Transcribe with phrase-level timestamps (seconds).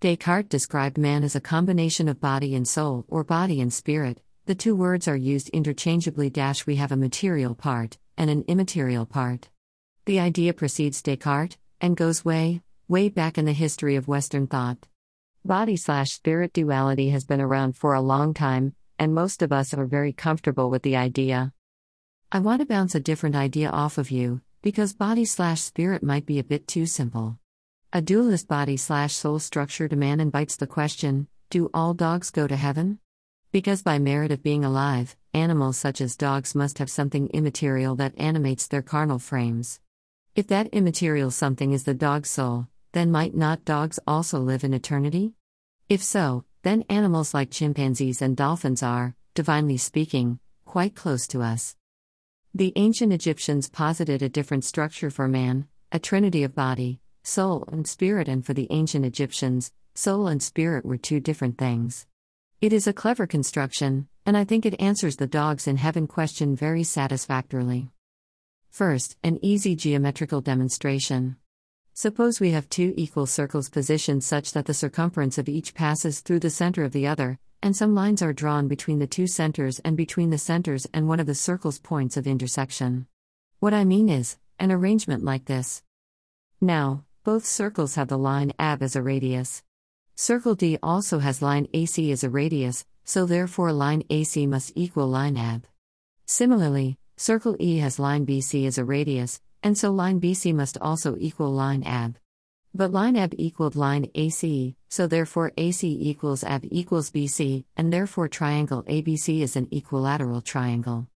[0.00, 4.22] Descartes described man as a combination of body and soul, or body and spirit.
[4.46, 6.30] The two words are used interchangeably.
[6.30, 9.48] Dash we have a material part and an immaterial part.
[10.06, 14.86] The idea precedes Descartes and goes way, way back in the history of Western thought.
[15.44, 19.74] Body slash spirit duality has been around for a long time, and most of us
[19.74, 21.52] are very comfortable with the idea.
[22.30, 26.24] I want to bounce a different idea off of you, because body slash spirit might
[26.24, 27.40] be a bit too simple.
[27.90, 32.46] A dualist body slash soul structure to man invites the question do all dogs go
[32.46, 32.98] to heaven?
[33.50, 38.12] Because by merit of being alive, animals such as dogs must have something immaterial that
[38.18, 39.80] animates their carnal frames.
[40.34, 44.74] If that immaterial something is the dog's soul, then might not dogs also live in
[44.74, 45.32] eternity?
[45.88, 51.74] If so, then animals like chimpanzees and dolphins are, divinely speaking, quite close to us.
[52.54, 57.86] The ancient Egyptians posited a different structure for man, a trinity of body, soul, and
[57.86, 62.06] spirit, and for the ancient Egyptians, soul and spirit were two different things.
[62.60, 66.56] It is a clever construction, and I think it answers the dogs in heaven question
[66.56, 67.90] very satisfactorily.
[68.70, 71.36] First, an easy geometrical demonstration.
[71.94, 76.40] Suppose we have two equal circles positioned such that the circumference of each passes through
[76.40, 79.96] the center of the other, and some lines are drawn between the two centers and
[79.96, 83.06] between the centers and one of the circle's points of intersection.
[83.58, 85.82] What I mean is, an arrangement like this.
[86.60, 89.62] Now, both circles have the line AB as a radius.
[90.16, 95.08] Circle D also has line AC as a radius, so therefore line AC must equal
[95.08, 95.66] line AB.
[96.24, 101.18] Similarly, circle E has line BC as a radius, and so line BC must also
[101.20, 102.14] equal line AB.
[102.74, 108.28] But line AB equaled line AC, so therefore AC equals AB equals BC, and therefore
[108.28, 111.08] triangle ABC is an equilateral triangle.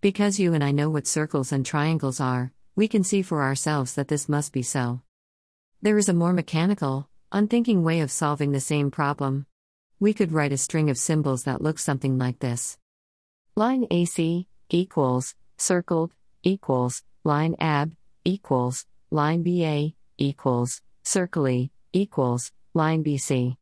[0.00, 3.96] Because you and I know what circles and triangles are, we can see for ourselves
[3.96, 5.02] that this must be so.
[5.80, 9.46] There is a more mechanical, unthinking way of solving the same problem.
[10.00, 12.76] We could write a string of symbols that looks something like this
[13.54, 17.92] Line AC equals, circled, equals, line AB
[18.24, 23.56] equals, line BA equals, circle equals, line BC.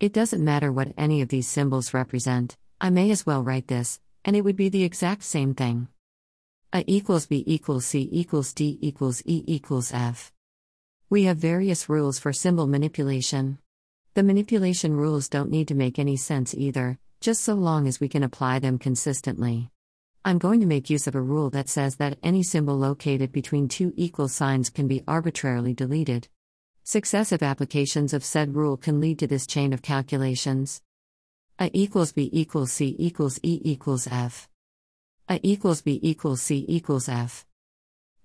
[0.00, 4.00] It doesn't matter what any of these symbols represent, I may as well write this,
[4.24, 5.88] and it would be the exact same thing.
[6.72, 10.33] A equals B equals C equals D equals E equals F.
[11.10, 13.58] We have various rules for symbol manipulation.
[14.14, 18.08] The manipulation rules don't need to make any sense either, just so long as we
[18.08, 19.70] can apply them consistently.
[20.24, 23.68] I'm going to make use of a rule that says that any symbol located between
[23.68, 26.28] two equal signs can be arbitrarily deleted.
[26.84, 30.80] Successive applications of said rule can lead to this chain of calculations.
[31.58, 34.48] A equals B equals C equals E equals F.
[35.28, 37.44] A equals B equals C equals F.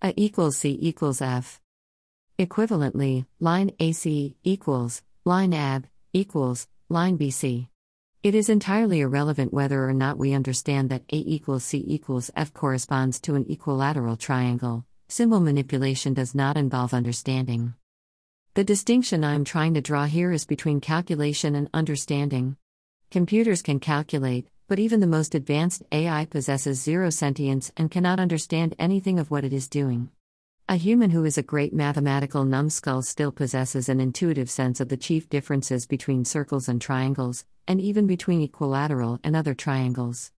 [0.01, 1.59] A equals C equals F.
[2.39, 7.67] Equivalently, line AC equals, line AB equals, line BC.
[8.23, 12.53] It is entirely irrelevant whether or not we understand that A equals C equals F
[12.53, 14.85] corresponds to an equilateral triangle.
[15.09, 17.73] Symbol manipulation does not involve understanding.
[18.53, 22.55] The distinction I am trying to draw here is between calculation and understanding.
[23.11, 28.75] Computers can calculate, but even the most advanced AI possesses zero sentience and cannot understand
[28.79, 30.09] anything of what it is doing.
[30.71, 34.97] A human who is a great mathematical numbskull still possesses an intuitive sense of the
[34.97, 40.31] chief differences between circles and triangles, and even between equilateral and other triangles.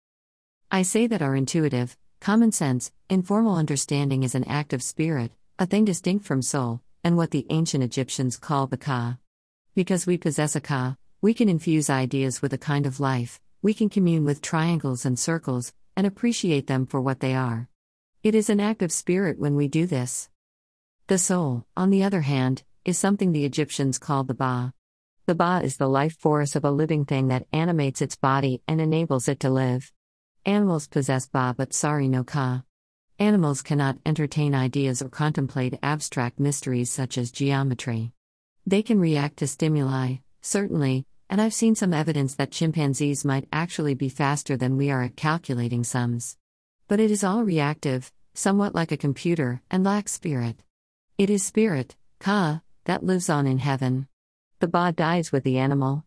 [0.70, 5.66] I say that our intuitive, common sense, informal understanding is an act of spirit, a
[5.66, 9.18] thing distinct from soul, and what the ancient Egyptians called the Ka.
[9.74, 13.74] Because we possess a Ka, we can infuse ideas with a kind of life, we
[13.74, 17.69] can commune with triangles and circles, and appreciate them for what they are.
[18.22, 20.28] It is an act of spirit when we do this.
[21.06, 24.74] The soul, on the other hand, is something the Egyptians called the Ba.
[25.24, 28.78] The Ba is the life force of a living thing that animates its body and
[28.78, 29.90] enables it to live.
[30.44, 32.64] Animals possess Ba but sorry no Ka.
[33.18, 38.12] Animals cannot entertain ideas or contemplate abstract mysteries such as geometry.
[38.66, 43.94] They can react to stimuli, certainly, and I've seen some evidence that chimpanzees might actually
[43.94, 46.36] be faster than we are at calculating sums.
[46.86, 50.56] But it is all reactive, somewhat like a computer, and lacks spirit.
[51.18, 54.08] It is spirit, Ka, that lives on in heaven.
[54.58, 56.04] The Ba dies with the animal.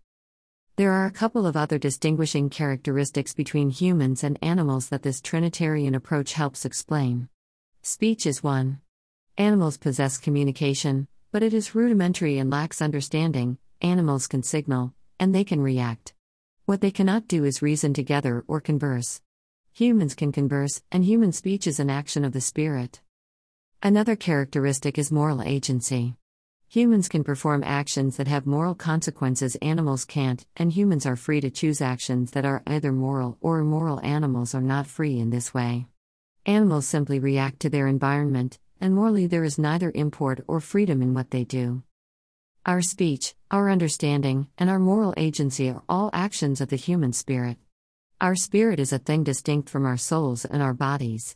[0.75, 5.96] There are a couple of other distinguishing characteristics between humans and animals that this Trinitarian
[5.96, 7.30] approach helps explain.
[7.81, 8.81] Speech is one.
[9.38, 13.58] Animals possess communication, but it is rudimentary and lacks understanding.
[13.81, 16.14] Animals can signal, and they can react.
[16.66, 19.23] What they cannot do is reason together or converse.
[19.75, 23.02] Humans can converse, and human speech is an action of the spirit.
[23.81, 26.14] Another characteristic is moral agency.
[26.68, 31.50] Humans can perform actions that have moral consequences animals can't, and humans are free to
[31.50, 34.00] choose actions that are either moral or immoral.
[34.02, 35.88] Animals are not free in this way.
[36.46, 41.16] Animals simply react to their environment, and morally there is neither import or freedom in
[41.16, 41.81] what they do.
[42.64, 47.58] Our speech, our understanding, and our moral agency are all actions of the human spirit.
[48.21, 51.36] Our spirit is a thing distinct from our souls and our bodies.